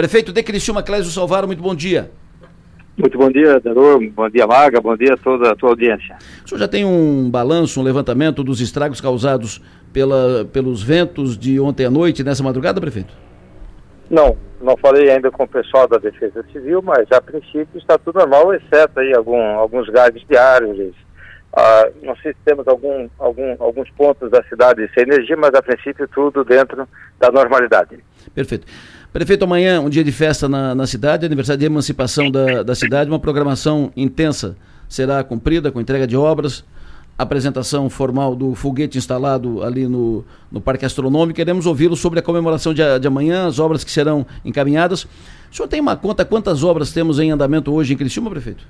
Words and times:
Prefeito 0.00 0.32
de 0.32 0.42
Criciúma, 0.42 0.82
Clésio 0.82 1.12
Salvaro, 1.12 1.46
muito 1.46 1.62
bom 1.62 1.74
dia. 1.74 2.10
Muito 2.96 3.18
bom 3.18 3.30
dia, 3.30 3.60
Darô. 3.60 4.00
Bom 4.00 4.30
dia, 4.30 4.46
Maga. 4.46 4.80
Bom 4.80 4.96
dia 4.96 5.12
a 5.12 5.16
toda 5.18 5.50
a 5.50 5.54
tua 5.54 5.68
audiência. 5.68 6.16
O 6.42 6.48
senhor 6.48 6.58
já 6.58 6.66
tem 6.66 6.86
um 6.86 7.30
balanço, 7.30 7.78
um 7.78 7.82
levantamento 7.82 8.42
dos 8.42 8.62
estragos 8.62 8.98
causados 8.98 9.60
pela, 9.92 10.46
pelos 10.46 10.82
ventos 10.82 11.36
de 11.36 11.60
ontem 11.60 11.84
à 11.84 11.90
noite, 11.90 12.24
nessa 12.24 12.42
madrugada, 12.42 12.80
prefeito? 12.80 13.12
Não, 14.08 14.38
não 14.62 14.74
falei 14.78 15.10
ainda 15.10 15.30
com 15.30 15.44
o 15.44 15.48
pessoal 15.48 15.86
da 15.86 15.98
Defesa 15.98 16.42
Civil, 16.50 16.80
mas 16.80 17.06
a 17.12 17.20
princípio 17.20 17.68
está 17.76 17.98
tudo 17.98 18.20
normal, 18.20 18.54
exceto 18.54 19.00
aí 19.00 19.12
algum, 19.14 19.38
alguns 19.38 19.86
galhos 19.90 20.24
de 20.26 20.34
árvores. 20.34 20.94
Ah, 21.52 21.88
não 22.02 22.16
sei 22.16 22.32
se 22.32 22.38
temos 22.44 22.66
algum, 22.68 23.08
algum, 23.18 23.56
alguns 23.58 23.90
pontos 23.90 24.30
da 24.30 24.42
cidade 24.44 24.88
sem 24.94 25.02
energia, 25.02 25.36
mas 25.36 25.52
a 25.54 25.62
princípio 25.62 26.06
tudo 26.08 26.44
dentro 26.44 26.88
da 27.18 27.30
normalidade. 27.30 27.98
Perfeito. 28.34 28.66
Prefeito, 29.12 29.44
amanhã, 29.44 29.80
um 29.80 29.90
dia 29.90 30.04
de 30.04 30.12
festa 30.12 30.48
na, 30.48 30.72
na 30.74 30.86
cidade, 30.86 31.26
aniversário 31.26 31.58
de 31.58 31.66
emancipação 31.66 32.30
da, 32.30 32.62
da 32.62 32.74
cidade, 32.76 33.10
uma 33.10 33.18
programação 33.18 33.92
intensa 33.96 34.56
será 34.88 35.22
cumprida 35.24 35.72
com 35.72 35.80
entrega 35.80 36.06
de 36.06 36.16
obras, 36.16 36.64
apresentação 37.16 37.90
formal 37.90 38.34
do 38.34 38.54
foguete 38.54 38.98
instalado 38.98 39.62
ali 39.62 39.86
no, 39.86 40.24
no 40.50 40.60
Parque 40.60 40.84
Astronômico. 40.84 41.36
Queremos 41.36 41.66
ouvi-lo 41.66 41.96
sobre 41.96 42.18
a 42.18 42.22
comemoração 42.22 42.72
de, 42.72 42.82
de 42.98 43.06
amanhã, 43.06 43.46
as 43.46 43.58
obras 43.58 43.84
que 43.84 43.90
serão 43.90 44.26
encaminhadas. 44.44 45.04
O 45.50 45.54
senhor 45.54 45.68
tem 45.68 45.80
uma 45.80 45.96
conta 45.96 46.24
quantas 46.24 46.64
obras 46.64 46.92
temos 46.92 47.18
em 47.18 47.30
andamento 47.30 47.72
hoje 47.72 47.94
em 47.94 47.96
Criciúma, 47.96 48.30
prefeito? 48.30 48.64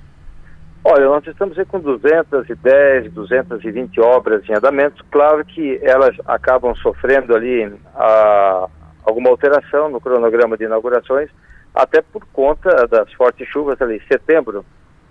Olha, 0.83 1.05
nós 1.05 1.25
estamos 1.27 1.55
com 1.67 1.79
210, 1.79 3.13
220 3.13 4.01
obras 4.01 4.47
em 4.49 4.53
andamento. 4.53 5.05
Claro 5.11 5.45
que 5.45 5.79
elas 5.83 6.15
acabam 6.25 6.73
sofrendo 6.75 7.35
ali 7.35 7.71
a 7.93 8.67
alguma 9.03 9.29
alteração 9.29 9.89
no 9.89 10.01
cronograma 10.01 10.57
de 10.57 10.63
inaugurações, 10.63 11.29
até 11.73 12.01
por 12.01 12.25
conta 12.33 12.87
das 12.87 13.13
fortes 13.13 13.47
chuvas 13.47 13.79
ali. 13.79 13.97
Em 13.97 14.07
setembro, 14.07 14.65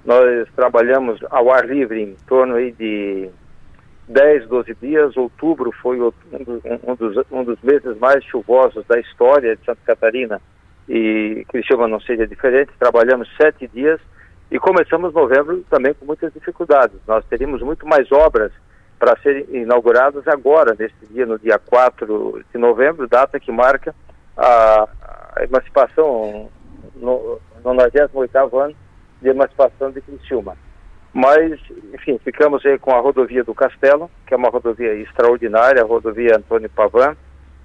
nós 0.04 0.48
trabalhamos 0.56 1.20
ao 1.30 1.52
ar 1.52 1.64
livre 1.64 2.02
em 2.02 2.16
torno 2.26 2.56
aí 2.56 2.72
de 2.72 3.30
10, 4.08 4.48
12 4.48 4.76
dias. 4.82 5.16
Outubro 5.16 5.70
foi 5.70 6.00
um, 6.00 6.12
um, 6.84 6.96
dos, 6.96 7.24
um 7.30 7.44
dos 7.44 7.62
meses 7.62 7.96
mais 7.98 8.24
chuvosos 8.24 8.84
da 8.88 8.98
história 8.98 9.54
de 9.54 9.64
Santa 9.64 9.80
Catarina 9.86 10.40
e 10.88 11.44
Criciúma 11.48 11.86
não 11.86 12.00
seja 12.00 12.26
diferente. 12.26 12.72
Trabalhamos 12.76 13.28
sete 13.40 13.68
dias 13.68 14.00
e 14.50 14.58
começamos 14.58 15.14
novembro 15.14 15.64
também 15.70 15.94
com 15.94 16.04
muitas 16.04 16.32
dificuldades. 16.32 16.98
Nós 17.06 17.24
teríamos 17.26 17.62
muito 17.62 17.86
mais 17.86 18.10
obras 18.10 18.52
para 18.98 19.16
serem 19.22 19.46
inauguradas 19.50 20.26
agora, 20.28 20.76
neste 20.78 21.06
dia, 21.06 21.24
no 21.24 21.38
dia 21.38 21.58
4 21.58 22.44
de 22.52 22.58
novembro, 22.58 23.08
data 23.08 23.40
que 23.40 23.50
marca 23.50 23.94
a, 24.36 24.88
a 25.36 25.44
emancipação, 25.44 26.50
no, 26.96 27.40
no 27.64 27.74
98 27.74 28.58
ano 28.58 28.74
de 29.22 29.28
emancipação 29.28 29.90
de 29.90 30.00
Criciúma. 30.00 30.56
Mas, 31.12 31.58
enfim, 31.94 32.18
ficamos 32.22 32.64
aí 32.64 32.78
com 32.78 32.92
a 32.92 33.00
rodovia 33.00 33.42
do 33.42 33.54
Castelo, 33.54 34.10
que 34.26 34.34
é 34.34 34.36
uma 34.36 34.48
rodovia 34.48 34.94
extraordinária, 34.94 35.82
a 35.82 35.86
rodovia 35.86 36.36
Antônio 36.36 36.70
Pavan, 36.70 37.16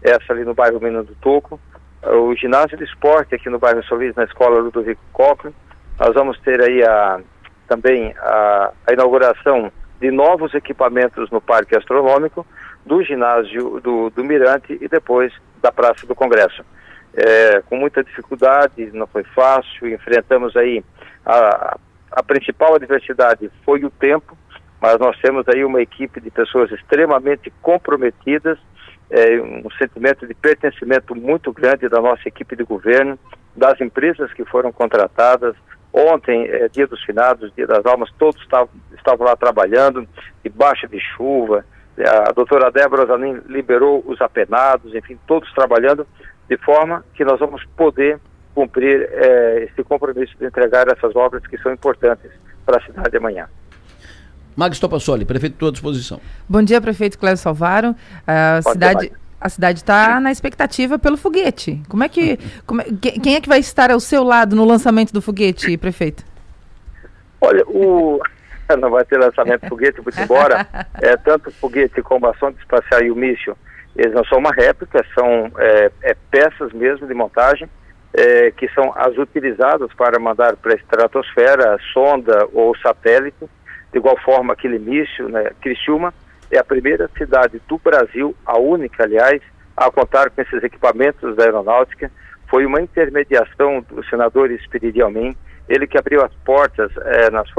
essa 0.01 0.33
ali 0.33 0.43
no 0.43 0.53
bairro 0.53 0.79
Minas 0.79 1.05
do 1.05 1.15
Toco, 1.15 1.59
o 2.03 2.35
ginásio 2.35 2.77
de 2.77 2.83
esporte 2.83 3.35
aqui 3.35 3.49
no 3.49 3.59
bairro 3.59 3.83
Solis, 3.83 4.15
na 4.15 4.23
escola 4.23 4.59
Ludovico 4.59 5.01
Cochrane. 5.11 5.55
Nós 5.99 6.13
vamos 6.13 6.39
ter 6.39 6.61
aí 6.61 6.83
a, 6.83 7.19
também 7.67 8.13
a, 8.17 8.71
a 8.87 8.93
inauguração 8.93 9.71
de 9.99 10.11
novos 10.11 10.53
equipamentos 10.53 11.29
no 11.31 11.39
Parque 11.39 11.75
Astronômico, 11.75 12.45
do 12.85 13.01
ginásio 13.03 13.79
do, 13.79 14.09
do 14.09 14.23
Mirante 14.23 14.77
e 14.79 14.87
depois 14.87 15.33
da 15.61 15.71
Praça 15.71 16.05
do 16.05 16.13
Congresso. 16.13 16.63
É, 17.13 17.61
com 17.61 17.77
muita 17.77 18.03
dificuldade, 18.03 18.91
não 18.93 19.07
foi 19.07 19.23
fácil, 19.23 19.87
enfrentamos 19.87 20.55
aí 20.57 20.83
a, 21.25 21.77
a 22.11 22.21
principal 22.21 22.75
adversidade 22.75 23.49
foi 23.63 23.83
o 23.83 23.89
tempo, 23.89 24.37
mas 24.81 24.99
nós 24.99 25.17
temos 25.19 25.47
aí 25.47 25.63
uma 25.65 25.81
equipe 25.81 26.21
de 26.21 26.29
pessoas 26.29 26.71
extremamente 26.71 27.51
comprometidas, 27.61 28.59
é, 29.09 29.41
um 29.41 29.69
sentimento 29.77 30.27
de 30.27 30.33
pertencimento 30.33 31.15
muito 31.15 31.51
grande 31.51 31.87
da 31.89 32.01
nossa 32.01 32.27
equipe 32.27 32.55
de 32.55 32.63
governo, 32.63 33.17
das 33.55 33.79
empresas 33.79 34.31
que 34.33 34.45
foram 34.45 34.71
contratadas, 34.71 35.55
Ontem, 35.97 36.45
é, 36.47 36.67
dia 36.67 36.85
dos 36.85 37.01
finados, 37.05 37.53
dia 37.55 37.65
das 37.65 37.85
almas, 37.85 38.11
todos 38.19 38.41
estavam, 38.41 38.67
estavam 38.97 39.25
lá 39.25 39.33
trabalhando, 39.37 40.05
debaixo 40.43 40.89
de 40.89 40.99
chuva. 40.99 41.65
A 42.27 42.33
doutora 42.33 42.69
Débora 42.69 43.05
Zanin 43.05 43.39
liberou 43.47 44.03
os 44.05 44.19
apenados, 44.19 44.93
enfim, 44.93 45.17
todos 45.25 45.49
trabalhando, 45.53 46.05
de 46.49 46.57
forma 46.57 47.05
que 47.13 47.23
nós 47.23 47.39
vamos 47.39 47.63
poder 47.77 48.19
cumprir 48.53 49.07
é, 49.09 49.69
esse 49.69 49.81
compromisso 49.85 50.37
de 50.37 50.45
entregar 50.45 50.85
essas 50.89 51.15
obras 51.15 51.47
que 51.47 51.57
são 51.59 51.71
importantes 51.71 52.29
para 52.65 52.77
a 52.77 52.85
cidade 52.85 53.11
de 53.11 53.17
amanhã. 53.17 53.47
Magis 54.53 54.79
Topassoli, 54.79 55.23
prefeito 55.23 55.65
à 55.65 55.71
disposição. 55.71 56.19
Bom 56.47 56.61
dia, 56.61 56.81
prefeito 56.81 57.17
Cléber 57.17 57.37
Salvaro. 57.37 57.95
A 58.27 58.61
cidade 58.61 59.13
a 59.39 59.49
cidade 59.49 59.79
está 59.79 60.19
na 60.19 60.31
expectativa 60.31 60.97
pelo 60.97 61.17
foguete. 61.17 61.81
Como 61.89 62.03
é 62.03 62.09
que. 62.09 62.39
Como 62.65 62.81
é, 62.81 62.85
quem 62.85 63.35
é 63.35 63.41
que 63.41 63.49
vai 63.49 63.59
estar 63.59 63.91
ao 63.91 63.99
seu 63.99 64.23
lado 64.23 64.55
no 64.55 64.65
lançamento 64.65 65.11
do 65.11 65.21
foguete, 65.21 65.77
prefeito? 65.77 66.23
Olha, 67.41 67.63
o. 67.67 68.19
Não 68.79 68.89
vai 68.89 69.05
ter 69.05 69.19
lançamento 69.19 69.61
do 69.61 69.69
foguete, 69.69 70.01
muito 70.01 70.19
embora. 70.19 70.67
É, 70.99 71.15
tanto 71.17 71.49
o 71.49 71.53
foguete 71.53 72.01
como 72.01 72.27
a 72.27 72.33
sonda 72.33 72.57
espacial 72.59 73.03
e 73.03 73.11
o 73.11 73.15
míssil, 73.15 73.55
eles 73.95 74.11
não 74.13 74.25
são 74.25 74.39
uma 74.39 74.49
réplica, 74.51 75.05
são 75.13 75.51
é, 75.59 75.91
é, 76.01 76.15
peças 76.31 76.73
mesmo 76.73 77.07
de 77.07 77.13
montagem, 77.13 77.69
é, 78.11 78.49
que 78.49 78.67
são 78.69 78.91
as 78.95 79.15
utilizadas 79.17 79.93
para 79.93 80.19
mandar 80.19 80.55
para 80.55 80.73
a 80.73 80.75
estratosfera, 80.77 81.77
sonda 81.93 82.47
ou 82.53 82.75
satélite, 82.77 83.45
de 83.91 83.99
igual 83.99 84.17
forma 84.21 84.53
aquele 84.53 84.79
míssil, 84.79 85.29
né, 85.29 85.51
Criciúma, 85.61 86.11
é 86.55 86.59
a 86.59 86.63
primeira 86.63 87.09
cidade 87.17 87.61
do 87.67 87.77
Brasil, 87.77 88.35
a 88.45 88.57
única, 88.57 89.03
aliás, 89.03 89.41
a 89.75 89.91
contar 89.91 90.29
com 90.29 90.41
esses 90.41 90.63
equipamentos 90.63 91.35
da 91.35 91.43
aeronáutica. 91.43 92.11
Foi 92.49 92.65
uma 92.65 92.81
intermediação 92.81 93.81
do 93.89 94.03
senador 94.05 94.51
Espírito 94.51 95.03
Almin, 95.03 95.35
ele 95.67 95.87
que 95.87 95.97
abriu 95.97 96.23
as 96.23 96.33
portas 96.45 96.91
é, 96.97 97.29
nas, 97.31 97.49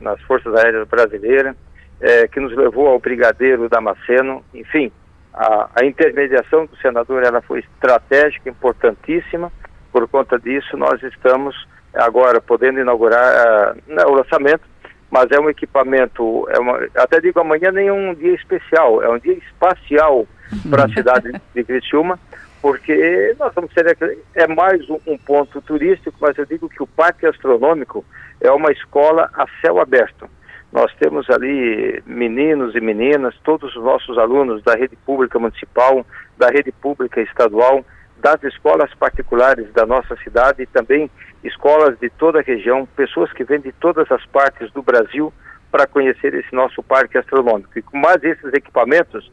nas 0.00 0.20
Forças 0.22 0.54
Aéreas 0.54 0.86
Brasileiras, 0.86 1.56
é, 2.00 2.28
que 2.28 2.38
nos 2.38 2.54
levou 2.54 2.88
ao 2.88 2.98
Brigadeiro 2.98 3.68
Damasceno, 3.68 4.44
enfim, 4.52 4.92
a, 5.32 5.70
a, 5.74 5.84
intermediação 5.84 6.66
do 6.66 6.76
senador 6.76 7.22
ela 7.24 7.40
foi 7.42 7.60
estratégica, 7.60 8.50
importantíssima, 8.50 9.50
por 9.92 10.06
conta 10.08 10.38
disso 10.38 10.76
nós 10.76 11.02
estamos 11.02 11.54
agora 11.94 12.40
podendo 12.40 12.78
inaugurar 12.78 13.74
uh, 13.74 14.10
o 14.10 14.14
lançamento 14.14 14.62
mas 15.10 15.30
é 15.30 15.40
um 15.40 15.48
equipamento, 15.48 16.46
é 16.50 16.58
uma, 16.58 16.78
até 16.96 17.20
digo 17.20 17.40
amanhã 17.40 17.70
nem 17.70 17.90
um 17.90 18.14
dia 18.14 18.34
especial, 18.34 19.02
é 19.02 19.08
um 19.08 19.18
dia 19.18 19.34
espacial 19.34 20.26
para 20.68 20.84
a 20.84 20.88
cidade 20.88 21.32
de 21.54 21.64
Criciúma, 21.64 22.18
porque 22.60 23.34
nós 23.38 23.54
vamos 23.54 23.72
ser, 23.72 23.96
é 24.34 24.46
mais 24.46 24.88
um, 24.90 24.98
um, 25.06 25.16
ponto 25.16 25.60
turístico, 25.60 26.16
mas 26.20 26.36
eu 26.36 26.44
digo 26.44 26.68
que 26.68 26.82
o 26.82 26.86
Parque 26.86 27.26
Astronômico 27.26 28.04
é 28.40 28.50
uma 28.50 28.72
escola 28.72 29.30
a 29.34 29.46
céu 29.60 29.80
aberto. 29.80 30.28
Nós 30.72 30.92
temos 30.96 31.30
ali 31.30 32.02
meninos 32.04 32.74
e 32.74 32.80
meninas, 32.80 33.34
todos 33.44 33.74
os 33.76 33.82
nossos 33.82 34.18
alunos 34.18 34.62
da 34.62 34.74
rede 34.74 34.96
pública 35.06 35.38
municipal, 35.38 36.04
da 36.36 36.48
rede 36.48 36.72
pública 36.72 37.20
estadual, 37.20 37.84
das 38.18 38.42
escolas 38.44 38.92
particulares 38.94 39.70
da 39.72 39.86
nossa 39.86 40.16
cidade 40.16 40.62
e 40.62 40.66
também 40.66 41.10
escolas 41.44 41.98
de 41.98 42.10
toda 42.10 42.40
a 42.40 42.42
região, 42.42 42.86
pessoas 42.96 43.32
que 43.32 43.44
vêm 43.44 43.60
de 43.60 43.72
todas 43.72 44.10
as 44.10 44.24
partes 44.26 44.70
do 44.72 44.82
Brasil 44.82 45.32
para 45.70 45.86
conhecer 45.86 46.34
esse 46.34 46.54
nosso 46.54 46.82
parque 46.82 47.18
astronômico. 47.18 47.78
E 47.78 47.82
com 47.82 47.98
mais 47.98 48.22
esses 48.22 48.52
equipamentos, 48.52 49.30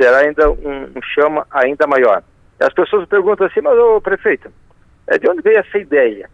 será 0.00 0.18
ainda 0.18 0.50
um, 0.50 0.90
um 0.96 1.02
chama 1.02 1.46
ainda 1.50 1.86
maior. 1.86 2.22
As 2.60 2.72
pessoas 2.72 3.08
perguntam 3.08 3.46
assim, 3.46 3.60
mas 3.60 3.78
ô 3.78 4.00
prefeito, 4.00 4.50
é 5.06 5.18
de 5.18 5.28
onde 5.28 5.42
veio 5.42 5.58
essa 5.58 5.78
ideia? 5.78 6.28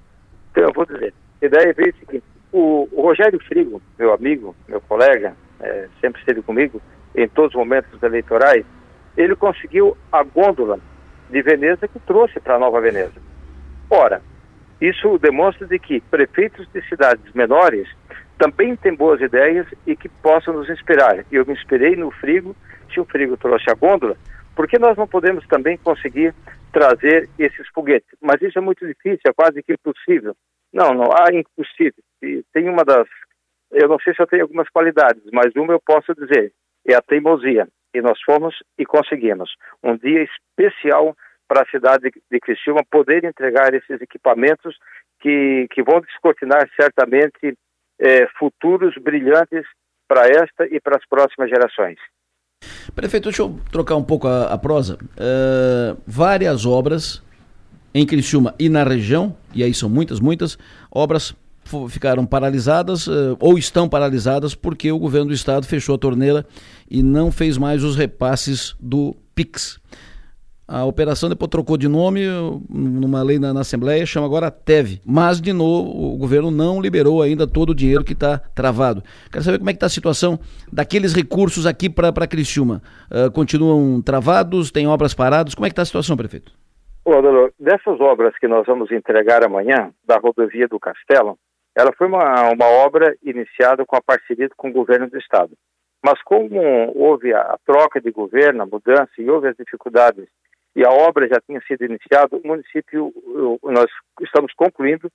Então 0.51 0.65
eu 0.65 0.73
vou 0.73 0.87
dizer, 0.87 1.13
a 1.43 1.47
ideia 1.47 1.73
veio 1.75 1.93
o 1.93 2.07
seguinte, 2.07 2.25
o, 2.53 2.89
o 2.93 3.03
Rogério 3.03 3.41
Frigo, 3.47 3.81
meu 3.99 4.13
amigo, 4.13 4.55
meu 4.69 4.81
colega, 4.81 5.35
é, 5.61 5.89
sempre 6.01 6.21
esteve 6.21 6.43
comigo 6.43 6.81
em 7.15 7.29
todos 7.29 7.51
os 7.51 7.59
momentos 7.59 8.03
eleitorais, 8.03 8.65
ele 9.17 9.35
conseguiu 9.37 9.97
a 10.13 10.23
gôndola 10.23 10.79
de 11.31 11.43
Veneza 11.43 11.89
que 11.89 11.99
trouxe 12.01 12.41
para 12.41 12.59
Nova 12.59 12.81
Veneza. 12.81 13.21
Ora, 13.89 14.21
isso 14.81 15.19
demonstra 15.19 15.67
de 15.67 15.79
que 15.79 16.01
prefeitos 16.01 16.67
de 16.73 16.83
cidades 16.89 17.33
menores 17.33 17.89
também 18.39 18.75
têm 18.77 18.95
boas 18.95 19.21
ideias 19.21 19.67
e 19.87 19.95
que 19.95 20.09
possam 20.09 20.55
nos 20.55 20.69
inspirar. 20.71 21.25
Eu 21.31 21.45
me 21.45 21.53
inspirei 21.53 21.95
no 21.95 22.11
Frigo, 22.11 22.57
se 22.93 22.99
o 22.99 23.05
Frigo 23.05 23.37
trouxe 23.37 23.71
a 23.71 23.75
gôndola, 23.75 24.17
por 24.57 24.67
que 24.67 24.79
nós 24.79 24.97
não 24.97 25.07
podemos 25.07 25.47
também 25.47 25.77
conseguir 25.77 26.35
trazer 26.73 27.29
esses 27.39 27.69
foguetes? 27.75 28.09
Mas 28.21 28.41
isso 28.41 28.59
é 28.59 28.63
muito 28.63 28.87
difícil, 28.87 29.21
é 29.27 29.33
quase 29.33 29.63
que 29.63 29.75
impossível. 29.75 30.35
Não, 30.73 30.95
não 30.95 31.11
há 31.13 31.33
impossível. 31.33 32.03
E 32.23 32.43
tem 32.53 32.69
uma 32.69 32.85
das, 32.85 33.07
eu 33.73 33.89
não 33.89 33.99
sei 34.01 34.15
se 34.15 34.23
eu 34.23 34.27
tenho 34.27 34.43
algumas 34.43 34.69
qualidades, 34.71 35.23
mas 35.33 35.55
uma 35.55 35.75
eu 35.75 35.81
posso 35.85 36.15
dizer, 36.15 36.53
é 36.87 36.95
a 36.95 37.03
teimosia. 37.03 37.69
E 37.95 38.01
nós 38.01 38.21
fomos 38.23 38.55
e 38.79 38.85
conseguimos. 38.87 39.51
Um 39.83 39.97
dia 39.97 40.25
especial 40.25 41.17
para 41.49 41.63
a 41.63 41.71
cidade 41.71 42.11
de, 42.31 42.41
Criciúma 42.41 42.85
poder 42.91 43.25
entregar 43.25 43.75
esses 43.75 44.01
equipamentos 44.01 44.77
que, 45.21 45.67
que 45.73 45.83
vão 45.83 46.01
descortinar 46.01 46.69
certamente 46.81 47.59
é, 47.99 48.27
futuros 48.39 48.95
brilhantes 49.01 49.67
para 50.07 50.29
esta 50.29 50.67
e 50.71 50.81
para 50.81 50.97
as 50.97 51.07
próximas 51.09 51.51
gerações. 51.51 51.99
Prefeito, 52.95 53.25
deixa 53.25 53.43
eu 53.43 53.59
trocar 53.71 53.97
um 53.97 54.05
pouco 54.05 54.29
a, 54.29 54.53
a 54.53 54.59
prosa. 54.59 54.95
Uh, 54.95 56.01
várias 56.07 56.67
obras 56.67 57.23
em 57.95 58.07
Criciúma 58.07 58.55
e 58.59 58.69
na 58.69 58.85
região, 58.85 59.37
e 59.55 59.65
aí 59.65 59.75
são 59.75 59.89
muitas, 59.89 60.21
muitas, 60.21 60.57
obras 60.91 61.35
ficaram 61.89 62.27
paralisadas 62.27 63.07
uh, 63.07 63.37
ou 63.41 63.59
estão 63.59 63.89
paralisadas 63.89 64.55
porque 64.55 64.91
o 64.91 64.99
governo 64.99 65.29
do 65.29 65.35
estado 65.35 65.67
fechou 65.67 65.95
a 65.95 65.99
torneira 65.99 66.47
e 66.91 67.03
não 67.03 67.31
fez 67.31 67.57
mais 67.57 67.85
os 67.85 67.97
repasses 67.97 68.75
do 68.81 69.17
PIX. 69.35 69.81
A 70.73 70.85
operação 70.85 71.29
depois 71.29 71.51
trocou 71.51 71.77
de 71.77 71.89
nome 71.89 72.21
numa 72.69 73.21
lei 73.25 73.41
na, 73.41 73.53
na, 73.53 73.63
Assembleia, 73.63 74.07
chama 74.07 74.27
agora 74.27 74.53
TEV. 74.53 75.01
Mas, 75.05 75.41
de 75.41 75.53
novo, 75.53 76.15
o 76.15 76.17
governo 76.17 76.49
não 76.49 76.81
liberou 76.81 77.21
ainda 77.23 77.45
todo 77.45 77.71
o 77.71 77.75
dinheiro 77.75 78.05
que 78.05 78.13
está 78.13 78.39
travado. 78.39 79.03
Quero 79.33 79.43
saber 79.43 79.59
como 79.59 79.69
é 79.69 79.73
que 79.73 79.79
está 79.79 79.87
a 79.87 79.91
situação 79.91 80.39
daqueles 80.73 81.13
recursos 81.13 81.67
aqui 81.67 81.91
para 81.91 82.27
Criciúma. 82.29 82.81
Uh, 83.11 83.29
continuam 83.33 84.01
travados? 84.01 84.71
Tem 84.71 84.87
obras 84.87 85.13
paradas? 85.13 85.57
Como 85.57 85.67
é 85.67 85.69
que 85.71 85.73
está 85.73 85.83
a 85.83 85.87
situação, 85.87 86.17
prefeito? 86.17 86.53
Dessas 87.59 88.01
obras 88.01 88.33
que 88.39 88.49
nós 88.49 88.65
vamos 88.67 88.91
entregar 88.91 89.45
amanhã, 89.45 89.91
da 90.07 90.19
rodovia 90.19 90.67
do 90.67 90.81
Castelo, 90.81 91.37
ela 91.77 91.93
foi 91.97 92.07
uma, 92.07 92.51
uma 92.51 92.67
obra 92.67 93.15
iniciada 93.23 93.85
com 93.87 93.97
a 93.97 94.03
parceria 94.03 94.49
com 94.57 94.69
o 94.69 94.73
governo 94.73 95.09
do 95.09 95.19
Estado. 95.19 95.53
Mas 96.05 96.21
como 96.23 96.61
houve 96.95 97.33
a 97.35 97.59
troca 97.65 98.01
de 98.01 98.11
governo, 98.11 98.63
a 98.63 98.67
mudança 98.67 99.11
e 99.19 99.29
houve 99.31 99.49
as 99.49 99.57
dificuldades 99.57 100.27
e 100.75 100.85
a 100.85 100.91
obra 100.91 101.29
já 101.29 101.41
tinha 101.41 101.61
sido 101.63 101.85
iniciada, 101.85 102.37
o 102.37 102.47
município, 102.47 103.13
nós 103.63 103.91
estamos 104.21 104.53
concluindo 104.55 105.11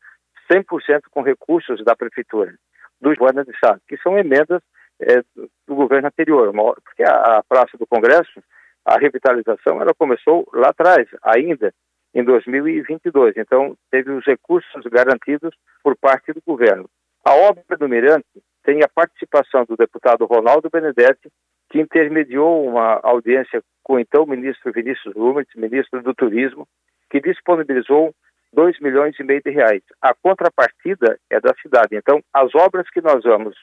100% 0.51 1.01
com 1.09 1.21
recursos 1.21 1.83
da 1.83 1.95
prefeitura, 1.95 2.53
do 2.99 3.15
Joana 3.15 3.43
de 3.43 3.57
Sá, 3.57 3.79
que 3.87 3.97
são 3.97 4.17
emendas 4.17 4.61
é, 5.01 5.21
do 5.67 5.75
governo 5.75 6.07
anterior, 6.07 6.53
porque 6.83 7.03
a, 7.03 7.37
a 7.37 7.43
Praça 7.43 7.77
do 7.77 7.87
Congresso, 7.87 8.43
a 8.85 8.99
revitalização, 8.99 9.81
ela 9.81 9.93
começou 9.97 10.47
lá 10.53 10.69
atrás, 10.69 11.07
ainda 11.23 11.73
em 12.15 12.23
2022, 12.23 13.35
então 13.35 13.75
teve 13.91 14.09
os 14.09 14.25
recursos 14.25 14.83
garantidos 14.85 15.53
por 15.83 15.97
parte 15.97 16.31
do 16.31 16.41
governo. 16.47 16.89
A 17.25 17.33
obra 17.35 17.77
do 17.77 17.89
Mirante 17.89 18.41
tem 18.63 18.81
a 18.81 18.87
participação 18.87 19.65
do 19.65 19.75
deputado 19.75 20.25
Ronaldo 20.25 20.69
Benedetti, 20.71 21.29
que 21.69 21.81
intermediou 21.81 22.65
uma 22.65 23.01
audiência 23.03 23.61
com 23.83 23.99
então 23.99 24.23
o 24.23 24.27
ministro 24.27 24.71
Vinícius 24.71 25.13
Lumertz, 25.13 25.53
ministro 25.55 26.01
do 26.01 26.13
Turismo, 26.13 26.65
que 27.11 27.19
disponibilizou 27.19 28.13
2 28.53 28.79
milhões 28.79 29.19
e 29.19 29.23
meio 29.23 29.41
de 29.43 29.51
reais. 29.51 29.83
A 30.01 30.13
contrapartida 30.13 31.19
é 31.29 31.39
da 31.41 31.53
cidade. 31.61 31.95
Então, 31.95 32.21
as 32.33 32.55
obras 32.55 32.89
que 32.89 33.01
nós 33.01 33.21
vamos 33.23 33.55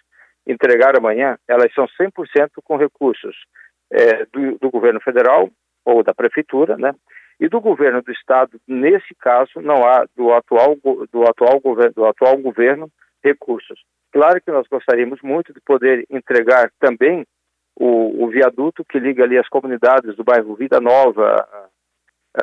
entregar 0.47 0.97
amanhã, 0.97 1.39
elas 1.49 1.73
são 1.75 1.87
100% 2.01 2.51
com 2.63 2.77
recursos 2.77 3.35
é, 3.91 4.27
do, 4.27 4.59
do, 4.59 4.71
governo 4.71 5.01
federal 5.01 5.49
ou 5.85 6.03
da 6.03 6.15
prefeitura, 6.15 6.77
né? 6.77 6.93
E 7.41 7.49
do 7.49 7.61
governo 7.61 8.03
do 8.03 8.13
estado, 8.13 8.61
nesse 8.67 9.15
caso, 9.15 9.61
não 9.61 9.85
há 9.85 10.07
do 10.17 10.33
atual 10.33 10.77
do 11.11 11.25
atual 11.25 11.61
governo 11.61 11.93
do 11.95 12.05
atual 12.07 12.37
governo 12.39 12.91
recursos. 13.23 13.81
Claro 14.13 14.41
que 14.41 14.51
nós 14.51 14.67
gostaríamos 14.69 15.21
muito 15.23 15.53
de 15.53 15.61
poder 15.61 16.05
entregar 16.11 16.71
também 16.79 17.27
o, 17.75 18.25
o, 18.25 18.29
viaduto 18.29 18.85
que 18.85 18.99
liga 18.99 19.25
ali 19.25 19.39
as 19.39 19.49
comunidades 19.49 20.15
do 20.17 20.25
bairro 20.25 20.55
Vida 20.55 20.79
Nova, 20.81 21.49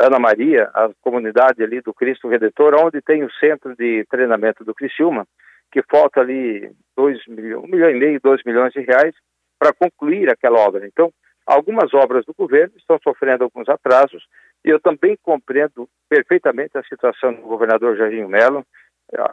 Ana 0.01 0.19
Maria, 0.19 0.69
a 0.73 0.89
comunidade 1.01 1.63
ali 1.63 1.81
do 1.81 1.93
Cristo 1.93 2.27
Redentor, 2.27 2.73
onde 2.75 3.01
tem 3.01 3.23
o 3.23 3.31
centro 3.33 3.75
de 3.75 4.05
treinamento 4.09 4.63
do 4.63 4.73
Criciúma, 4.73 5.27
que 5.71 5.83
falta 5.83 6.21
ali 6.21 6.71
dois 6.97 7.19
milhões, 7.27 7.63
um 7.63 7.67
milhão 7.67 7.89
e 7.89 7.99
meio, 7.99 8.19
dois 8.21 8.41
milhões 8.43 8.73
de 8.73 8.81
reais 8.81 9.15
para 9.59 9.73
concluir 9.73 10.29
aquela 10.29 10.59
obra. 10.59 10.87
Então, 10.87 11.11
algumas 11.45 11.93
obras 11.93 12.25
do 12.25 12.33
governo 12.33 12.73
estão 12.77 12.99
sofrendo 13.03 13.43
alguns 13.43 13.67
atrasos 13.69 14.23
eu 14.63 14.79
também 14.79 15.17
compreendo 15.21 15.87
perfeitamente 16.09 16.77
a 16.77 16.83
situação 16.83 17.33
do 17.33 17.41
governador 17.41 17.95
Jorginho 17.95 18.27
Melo, 18.27 18.65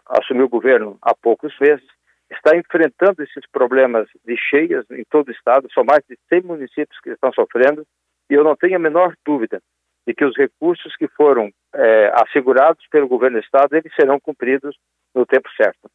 assumiu 0.06 0.46
o 0.46 0.50
governo 0.50 0.98
há 1.02 1.14
poucos 1.14 1.54
meses, 1.60 1.84
está 2.30 2.56
enfrentando 2.56 3.22
esses 3.22 3.44
problemas 3.50 4.08
de 4.24 4.36
cheias 4.36 4.84
em 4.90 5.04
todo 5.10 5.28
o 5.28 5.32
estado, 5.32 5.68
são 5.72 5.84
mais 5.84 6.02
de 6.08 6.18
100 6.28 6.42
municípios 6.42 6.98
que 7.00 7.10
estão 7.10 7.32
sofrendo, 7.32 7.86
e 8.30 8.34
eu 8.34 8.42
não 8.42 8.56
tenho 8.56 8.76
a 8.76 8.80
menor 8.80 9.14
dúvida 9.24 9.60
de 10.06 10.14
que 10.14 10.24
os 10.24 10.36
recursos 10.36 10.94
que 10.96 11.08
foram 11.08 11.50
é, 11.74 12.12
assegurados 12.22 12.84
pelo 12.90 13.08
governo 13.08 13.38
do 13.38 13.44
estado, 13.44 13.74
eles 13.74 13.92
serão 13.94 14.20
cumpridos 14.20 14.76
no 15.14 15.26
tempo 15.26 15.48
certo. 15.56 15.90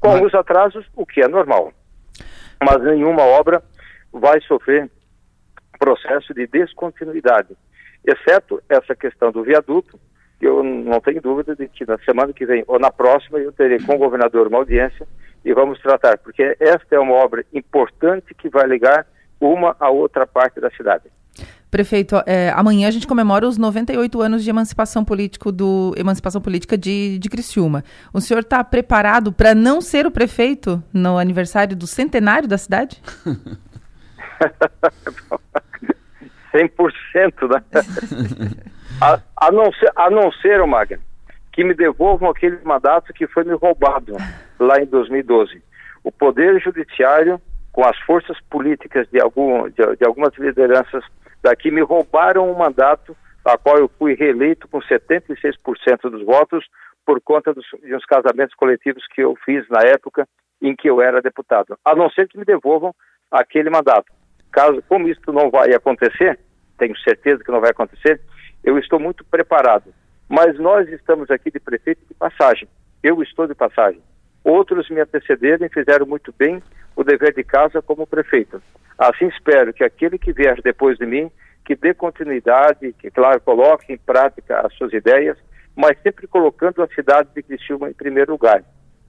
Com 0.00 0.24
os 0.24 0.32
atrasos, 0.34 0.86
o 0.94 1.04
que 1.04 1.20
é 1.20 1.28
normal. 1.28 1.72
Mas 2.62 2.82
nenhuma 2.82 3.22
obra 3.22 3.62
vai 4.12 4.40
sofrer 4.42 4.88
processo 5.78 6.34
de 6.34 6.46
descontinuidade, 6.46 7.56
exceto 8.10 8.62
essa 8.68 8.94
questão 8.94 9.30
do 9.30 9.42
viaduto, 9.42 9.98
que 10.38 10.46
eu 10.46 10.62
não 10.62 11.00
tenho 11.00 11.20
dúvida 11.20 11.54
de 11.54 11.68
que 11.68 11.84
na 11.86 11.98
semana 11.98 12.32
que 12.32 12.46
vem 12.46 12.64
ou 12.66 12.78
na 12.78 12.90
próxima 12.90 13.38
eu 13.38 13.52
terei 13.52 13.78
com 13.80 13.94
o 13.94 13.98
governador 13.98 14.46
uma 14.46 14.58
audiência 14.58 15.06
e 15.44 15.52
vamos 15.52 15.80
tratar, 15.80 16.18
porque 16.18 16.56
esta 16.60 16.94
é 16.94 16.98
uma 16.98 17.14
obra 17.14 17.44
importante 17.52 18.34
que 18.34 18.48
vai 18.48 18.66
ligar 18.66 19.06
uma 19.40 19.76
a 19.78 19.90
outra 19.90 20.26
parte 20.26 20.60
da 20.60 20.70
cidade. 20.70 21.04
Prefeito, 21.70 22.16
é, 22.26 22.50
amanhã 22.56 22.88
a 22.88 22.90
gente 22.90 23.06
comemora 23.06 23.46
os 23.46 23.58
98 23.58 24.22
anos 24.22 24.42
de 24.42 24.48
emancipação, 24.48 25.04
político 25.04 25.52
do, 25.52 25.92
emancipação 25.98 26.40
política 26.40 26.78
de, 26.78 27.18
de 27.18 27.28
Criciúma. 27.28 27.84
O 28.12 28.22
senhor 28.22 28.40
está 28.40 28.64
preparado 28.64 29.30
para 29.30 29.54
não 29.54 29.82
ser 29.82 30.06
o 30.06 30.10
prefeito 30.10 30.82
no 30.92 31.18
aniversário 31.18 31.76
do 31.76 31.86
centenário 31.86 32.48
da 32.48 32.56
cidade? 32.56 33.02
100%, 36.52 37.48
né? 37.48 37.62
a, 39.00 39.20
a, 39.36 39.52
não 39.52 39.72
ser, 39.72 39.92
a 39.94 40.10
não 40.10 40.32
ser, 40.32 40.64
Magno, 40.66 40.98
que 41.52 41.64
me 41.64 41.74
devolvam 41.74 42.30
aquele 42.30 42.58
mandato 42.64 43.12
que 43.12 43.26
foi 43.26 43.44
me 43.44 43.54
roubado 43.54 44.16
lá 44.58 44.80
em 44.80 44.86
2012. 44.86 45.62
O 46.04 46.12
Poder 46.12 46.60
Judiciário, 46.60 47.40
com 47.72 47.84
as 47.84 47.98
forças 48.00 48.38
políticas 48.50 49.08
de, 49.10 49.20
algum, 49.20 49.68
de, 49.68 49.96
de 49.96 50.06
algumas 50.06 50.34
lideranças 50.36 51.04
daqui, 51.42 51.70
me 51.70 51.82
roubaram 51.82 52.50
um 52.50 52.56
mandato 52.56 53.16
a 53.44 53.56
qual 53.56 53.78
eu 53.78 53.90
fui 53.98 54.14
reeleito 54.14 54.68
com 54.68 54.80
76% 54.80 56.10
dos 56.10 56.24
votos 56.24 56.64
por 57.04 57.20
conta 57.20 57.54
dos, 57.54 57.64
de 57.82 57.94
uns 57.94 58.04
casamentos 58.04 58.54
coletivos 58.54 59.06
que 59.08 59.22
eu 59.22 59.34
fiz 59.44 59.66
na 59.68 59.80
época 59.80 60.28
em 60.60 60.76
que 60.76 60.88
eu 60.88 61.00
era 61.00 61.22
deputado. 61.22 61.78
A 61.84 61.94
não 61.94 62.10
ser 62.10 62.28
que 62.28 62.36
me 62.36 62.44
devolvam 62.44 62.94
aquele 63.30 63.70
mandato. 63.70 64.12
Caso, 64.50 64.82
como 64.88 65.08
isso 65.08 65.32
não 65.32 65.50
vai 65.50 65.72
acontecer, 65.72 66.38
tenho 66.78 66.96
certeza 66.98 67.42
que 67.44 67.50
não 67.50 67.60
vai 67.60 67.70
acontecer, 67.70 68.20
eu 68.64 68.78
estou 68.78 68.98
muito 68.98 69.24
preparado 69.24 69.92
mas 70.28 70.58
nós 70.58 70.86
estamos 70.88 71.30
aqui 71.30 71.50
de 71.50 71.58
prefeito 71.58 72.02
de 72.06 72.14
passagem. 72.14 72.68
Eu 73.02 73.22
estou 73.22 73.46
de 73.46 73.54
passagem. 73.54 74.02
Outros 74.44 74.90
me 74.90 75.00
antecederam 75.00 75.66
e 75.66 75.70
fizeram 75.70 76.06
muito 76.06 76.34
bem 76.36 76.62
o 76.94 77.02
dever 77.02 77.32
de 77.32 77.42
casa 77.42 77.80
como 77.80 78.06
prefeito. 78.06 78.62
Assim 78.98 79.28
espero 79.28 79.72
que 79.72 79.82
aquele 79.82 80.18
que 80.18 80.32
vier 80.32 80.60
depois 80.62 80.98
de 80.98 81.06
mim, 81.06 81.30
que 81.64 81.74
dê 81.74 81.94
continuidade, 81.94 82.92
que, 82.98 83.10
claro, 83.10 83.40
coloque 83.40 83.92
em 83.92 83.98
prática 83.98 84.60
as 84.60 84.74
suas 84.74 84.92
ideias, 84.92 85.38
mas 85.74 85.98
sempre 86.02 86.26
colocando 86.26 86.82
a 86.82 86.88
cidade 86.88 87.28
de 87.34 87.42
Criciúma 87.42 87.88
em 87.88 87.94
primeiro 87.94 88.32
lugar. 88.32 88.62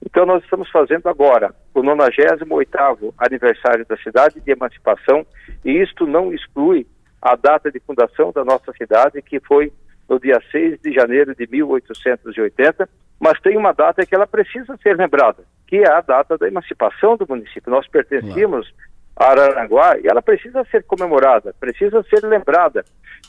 Então 0.04 0.24
nós 0.24 0.42
estamos 0.42 0.70
fazendo 0.70 1.08
agora 1.08 1.54
o 1.74 1.82
98º 1.82 3.12
aniversário 3.18 3.84
da 3.86 3.96
cidade 3.98 4.40
de 4.40 4.50
emancipação 4.50 5.26
e 5.64 5.72
isto 5.82 6.06
não 6.06 6.32
exclui 6.32 6.86
a 7.20 7.36
data 7.36 7.70
de 7.70 7.78
fundação 7.80 8.32
da 8.32 8.44
nossa 8.44 8.72
cidade, 8.72 9.20
que 9.22 9.38
foi 9.40 9.72
no 10.08 10.18
dia 10.18 10.40
6 10.50 10.80
de 10.80 10.92
janeiro 10.92 11.34
de 11.34 11.46
1880, 11.46 12.88
mas 13.20 13.38
tem 13.40 13.56
uma 13.56 13.72
data 13.72 14.04
que 14.06 14.14
ela 14.14 14.26
precisa 14.26 14.76
ser 14.82 14.96
lembrada, 14.96 15.44
que 15.66 15.76
é 15.76 15.88
a 15.88 16.00
data 16.00 16.38
da 16.38 16.48
emancipação 16.48 17.16
do 17.16 17.26
município. 17.28 17.70
Nós 17.70 17.86
pertencíamos 17.86 18.72
a 19.14 19.26
Araranguá 19.26 19.98
e 19.98 20.08
ela 20.08 20.22
precisa 20.22 20.64
ser 20.64 20.82
comemorada, 20.84 21.54
precisa 21.60 22.02
ser 22.04 22.26
lembrada. 22.26 22.82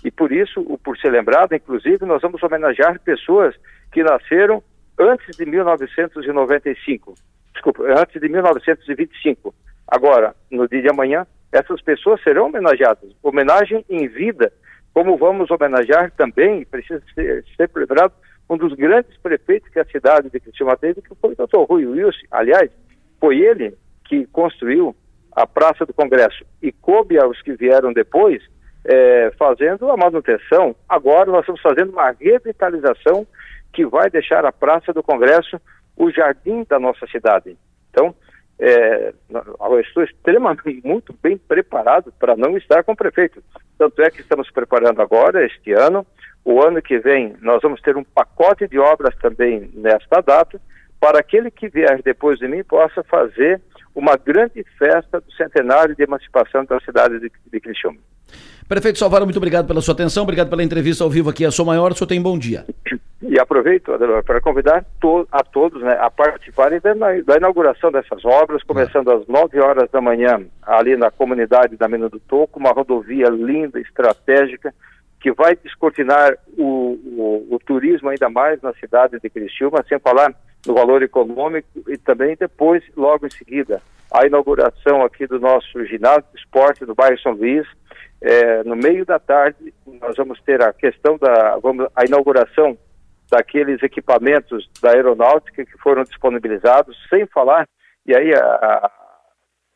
E 0.04 0.10
por 0.10 0.32
isso, 0.32 0.64
por 0.84 0.98
ser 0.98 1.10
lembrada, 1.10 1.56
inclusive, 1.56 2.06
nós 2.06 2.22
vamos 2.22 2.42
homenagear 2.42 3.00
pessoas 3.02 3.54
que 3.92 4.02
nasceram 4.02 4.64
antes 5.02 5.36
de 5.36 5.46
1995. 5.46 7.16
Desculpa, 7.54 7.84
antes 7.84 8.22
de 8.22 8.30
1925. 8.30 9.54
Agora, 9.88 10.36
no 10.50 10.68
dia 10.68 10.82
de 10.82 10.90
amanhã, 10.90 11.26
essas 11.52 11.82
pessoas 11.82 12.22
serão 12.24 12.46
homenageadas. 12.46 13.12
Homenagem 13.22 13.84
em 13.90 14.08
vida 14.08 14.52
como 14.94 15.18
vamos 15.18 15.50
homenagear 15.50 16.12
também, 16.18 16.66
precisa 16.66 17.02
ser 17.16 17.46
sempre 17.56 17.82
lembrado, 17.82 18.14
um 18.50 18.58
dos 18.58 18.74
grandes 18.74 19.16
prefeitos 19.18 19.70
que 19.70 19.80
a 19.80 19.86
cidade 19.86 20.30
de 20.30 20.40
Criciúma 20.40 20.76
teve, 20.76 21.02
que 21.02 21.16
foi 21.16 21.32
o 21.32 21.36
doutor 21.36 21.64
Rui 21.64 21.86
Wilson. 21.86 22.26
Aliás, 22.30 22.70
foi 23.20 23.40
ele 23.40 23.74
que 24.06 24.26
construiu 24.28 24.94
a 25.32 25.48
Praça 25.48 25.86
do 25.86 25.94
Congresso. 25.94 26.44
E 26.62 26.72
coube 26.74 27.18
aos 27.18 27.42
que 27.42 27.54
vieram 27.54 27.94
depois 27.94 28.44
é, 28.84 29.32
fazendo 29.40 29.90
a 29.90 29.96
manutenção. 29.96 30.76
Agora 30.90 31.32
nós 31.32 31.42
estamos 31.42 31.62
fazendo 31.62 31.94
uma 31.94 32.12
revitalização 32.12 33.26
que 33.72 33.86
vai 33.86 34.10
deixar 34.10 34.46
a 34.46 34.52
Praça 34.52 34.94
do 34.94 35.04
Congresso 35.04 35.60
o 35.96 36.12
jardim 36.12 36.66
da 36.68 36.80
nossa 36.80 37.06
cidade. 37.08 37.58
Então, 37.90 38.16
é, 38.60 39.14
eu 39.30 39.80
estou 39.80 40.04
extremamente, 40.04 40.62
muito 40.86 41.16
bem 41.22 41.38
preparado 41.38 42.14
para 42.20 42.36
não 42.36 42.58
estar 42.58 42.84
com 42.84 42.94
o 42.94 42.96
prefeito. 42.96 43.44
Tanto 43.78 44.02
é 44.02 44.10
que 44.10 44.22
estamos 44.22 44.50
preparando 44.52 45.02
agora, 45.02 45.46
este 45.46 45.74
ano. 45.74 46.06
O 46.44 46.62
ano 46.62 46.82
que 46.82 46.98
vem, 46.98 47.36
nós 47.42 47.62
vamos 47.62 47.82
ter 47.82 47.96
um 47.96 48.04
pacote 48.04 48.68
de 48.68 48.80
obras 48.80 49.16
também 49.18 49.70
nesta 49.76 50.22
data, 50.22 50.60
para 51.00 51.20
aquele 51.20 51.52
que 51.52 51.70
vier 51.70 52.02
depois 52.04 52.40
de 52.40 52.48
mim 52.48 52.64
possa 52.64 53.04
fazer 53.04 53.62
uma 53.94 54.16
grande 54.16 54.64
festa 54.78 55.20
do 55.20 55.32
centenário 55.34 55.96
de 55.96 56.04
emancipação 56.04 56.66
da 56.66 56.80
cidade 56.80 57.20
de, 57.20 57.32
de 57.52 57.60
Criciúma. 57.60 58.00
Prefeito 58.68 58.98
Salvador, 58.98 59.26
muito 59.26 59.38
obrigado 59.38 59.68
pela 59.68 59.82
sua 59.82 59.94
atenção, 59.94 60.24
obrigado 60.24 60.50
pela 60.50 60.64
entrevista 60.64 61.04
ao 61.04 61.10
vivo 61.10 61.30
aqui 61.30 61.46
a 61.46 61.52
Sou 61.52 61.66
Maior, 61.66 61.92
o 61.92 61.96
senhor 61.96 62.08
tem 62.08 62.22
bom 62.22 62.38
dia. 62.40 62.66
E 63.22 63.40
aproveito, 63.40 63.94
Adelor, 63.94 64.24
para 64.24 64.42
convidar 64.42 64.84
to 65.00 65.28
a 65.32 65.44
todos 65.44 65.82
né, 65.84 65.96
a 66.00 66.10
participarem 66.10 66.80
da, 66.80 66.94
da, 66.94 67.38
inauguração 67.38 67.92
dessas 67.92 68.26
obras, 68.26 68.64
começando 68.64 69.12
às 69.12 69.28
9 69.28 69.60
horas 69.60 69.90
da 69.92 70.02
manhã, 70.02 70.44
ali 70.64 70.98
na 70.98 71.12
comunidade 71.12 71.78
da 71.78 71.88
Mina 71.88 72.10
do 72.10 72.20
Toco, 72.20 72.60
uma 72.60 72.72
rodovia 72.72 73.30
linda, 73.30 73.80
estratégica, 73.80 74.74
que 75.20 75.32
vai 75.32 75.56
descortinar 75.56 76.36
o, 76.58 76.98
o, 77.06 77.56
o 77.56 77.60
turismo 77.60 78.10
ainda 78.10 78.28
mais 78.28 78.60
na 78.64 78.74
cidade 78.74 79.20
de 79.20 79.30
Criciúma, 79.30 79.86
sem 79.88 80.00
falar 80.00 80.34
no 80.66 80.74
valor 80.74 81.04
econômico 81.04 81.68
e 81.88 81.98
também 81.98 82.36
depois, 82.40 82.84
logo 82.98 83.28
em 83.28 83.30
seguida, 83.30 83.84
a 84.12 84.26
inauguração 84.26 85.04
aqui 85.04 85.28
do 85.28 85.40
nosso 85.40 85.86
ginásio 85.86 86.26
de 86.34 86.40
esporte 86.40 86.86
do 86.86 86.96
bairro 86.96 87.20
São 87.20 87.34
Luís. 87.34 87.68
É, 88.20 88.64
no 88.64 88.76
meio 88.76 89.06
da 89.06 89.20
tarde, 89.20 89.74
nós 90.00 90.16
vamos 90.18 90.42
ter 90.42 90.62
a 90.62 90.74
questão 90.74 91.18
da 91.18 91.58
vamos, 91.58 91.88
a 91.96 92.04
inauguração 92.06 92.78
daqueles 93.32 93.82
equipamentos 93.82 94.70
da 94.82 94.92
aeronáutica 94.92 95.66
que 95.66 95.78
foram 95.78 96.04
disponibilizados, 96.04 96.98
sem 97.10 97.26
falar, 97.28 97.68
e 98.06 98.16
aí 98.16 98.34
a, 98.36 98.44
a 98.44 98.92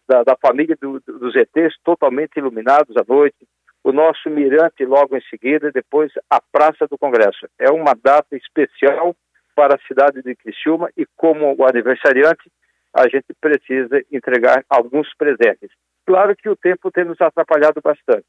da, 0.07 0.24
da, 0.24 0.35
família 0.35 0.77
do, 0.79 1.00
dos 1.00 1.35
ETs 1.35 1.74
totalmente 1.83 2.38
iluminados 2.38 2.95
à 2.97 3.03
noite, 3.07 3.47
o 3.83 3.91
nosso 3.91 4.29
mirante 4.29 4.85
logo 4.85 5.15
em 5.15 5.21
seguida, 5.29 5.71
depois 5.71 6.12
a 6.29 6.39
Praça 6.39 6.85
do 6.88 6.97
Congresso. 6.97 7.47
É 7.57 7.71
uma 7.71 7.95
data 7.95 8.35
especial 8.35 9.15
para 9.55 9.75
a 9.75 9.88
cidade 9.88 10.21
de 10.21 10.35
Criciúma 10.35 10.89
e 10.97 11.07
como 11.15 11.55
o 11.57 11.65
aniversariante, 11.65 12.51
a 12.93 13.07
gente 13.07 13.27
precisa 13.39 14.01
entregar 14.12 14.63
alguns 14.69 15.07
presentes. 15.15 15.69
Claro 16.05 16.35
que 16.35 16.50
o 16.50 16.55
tempo 16.55 16.91
tem 16.91 17.05
nos 17.05 17.19
atrapalhado 17.19 17.81
bastante, 17.81 18.25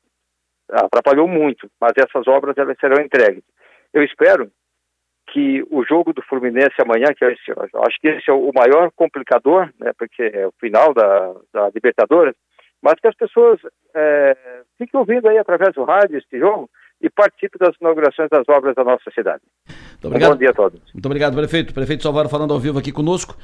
atrapalhou 0.71 1.29
muito, 1.29 1.71
mas 1.81 1.93
essas 1.97 2.27
obras 2.27 2.57
elas 2.57 2.79
serão 2.79 3.03
entregues. 3.03 3.45
Eu 3.93 4.03
espero 4.03 4.51
que 5.33 5.65
o 5.71 5.85
jogo 5.85 6.13
do 6.13 6.23
Fluminense 6.23 6.75
amanhã, 6.81 7.07
que 7.17 7.25
eu 7.25 7.29
acho 7.29 8.01
que 8.01 8.09
esse 8.09 8.31
é 8.31 8.33
o 8.33 8.51
maior 8.55 8.91
complicador, 8.95 9.71
né, 9.81 9.93
porque 9.99 10.23
é 10.23 10.47
o 10.47 10.53
final 10.61 10.95
da, 10.95 11.35
da 11.53 11.71
Libertadores, 11.75 12.35
mas 12.83 12.95
que 13.01 13.09
as 13.09 13.17
pessoas 13.17 13.59
é, 13.95 14.37
fiquem 14.79 15.01
ouvindo 15.01 15.29
aí 15.29 15.39
através 15.39 15.75
do 15.75 15.85
rádio 15.85 16.19
este 16.19 16.39
jogo 16.39 16.71
e 17.01 17.11
participe 17.11 17.59
das 17.59 17.75
inaugurações 17.81 18.29
das 18.31 18.49
obras 18.49 18.75
da 18.75 18.85
nossa 18.85 19.11
cidade. 19.13 19.43
Muito 19.67 20.07
obrigado. 20.07 20.31
Um 20.31 20.35
bom 20.35 20.39
dia 20.39 20.51
a 20.51 20.55
todos. 20.55 20.81
Muito 20.93 21.07
obrigado, 21.07 21.35
prefeito. 21.35 21.75
Prefeito 21.75 22.03
Salvador 22.03 22.31
falando 22.31 22.53
ao 22.53 22.61
vivo 22.61 22.79
aqui 22.79 22.93
conosco. 22.93 23.37